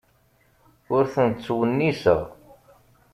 [0.95, 2.21] Ur tent-ttwenniseɣ.